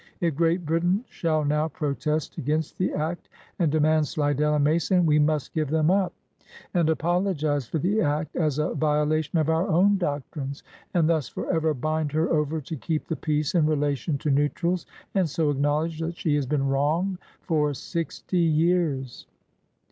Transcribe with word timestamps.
If 0.19 0.33
Great 0.33 0.65
Brit 0.65 0.83
ain 0.83 1.05
shall 1.09 1.45
now 1.45 1.67
protest 1.67 2.39
against 2.39 2.79
the 2.79 2.91
act 2.91 3.29
and 3.59 3.71
demand 3.71 4.07
Slidell 4.07 4.55
and 4.55 4.63
Mason, 4.63 5.05
we 5.05 5.19
must 5.19 5.53
give 5.53 5.69
them 5.69 5.91
up 5.91 6.11
and 6.73 6.89
apologize 6.89 7.67
for 7.67 7.77
the 7.77 8.01
act 8.01 8.35
as 8.35 8.57
a 8.57 8.73
violation 8.73 9.37
of 9.37 9.47
our 9.47 9.67
own 9.67 9.99
121 9.99 9.99
LINCOLN 9.99 9.99
THE 9.99 10.05
LAWYER 10.07 10.17
doctrines, 10.17 10.63
and 10.95 11.07
thus 11.07 11.29
forever 11.61 11.73
bind 11.75 12.11
her 12.13 12.31
over 12.31 12.59
to 12.61 12.75
keep 12.77 13.05
the 13.07 13.15
peace 13.15 13.53
in 13.53 13.67
relation 13.67 14.17
to 14.17 14.31
neutrals 14.31 14.87
and 15.13 15.29
so 15.29 15.53
acknowl 15.53 15.85
edge 15.85 15.99
that 15.99 16.17
she 16.17 16.33
has 16.33 16.47
been 16.47 16.67
wrong 16.67 17.19
for 17.41 17.71
sixty 17.75 18.39
years." 18.39 19.27